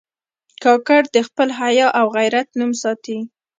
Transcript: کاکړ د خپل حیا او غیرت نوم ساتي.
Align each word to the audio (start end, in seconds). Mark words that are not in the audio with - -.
کاکړ 0.63 1.01
د 1.15 1.17
خپل 1.27 1.47
حیا 1.59 1.87
او 1.99 2.05
غیرت 2.17 2.47
نوم 2.59 2.71
ساتي. 2.81 3.17